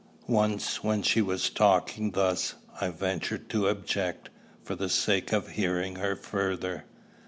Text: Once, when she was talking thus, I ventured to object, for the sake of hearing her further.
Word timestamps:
Once, 0.27 0.83
when 0.83 1.03
she 1.03 1.21
was 1.21 1.51
talking 1.51 2.09
thus, 2.09 2.55
I 2.81 2.89
ventured 2.89 3.49
to 3.51 3.67
object, 3.67 4.31
for 4.63 4.73
the 4.73 4.89
sake 4.89 5.31
of 5.31 5.49
hearing 5.49 5.97
her 5.97 6.15
further. 6.15 6.85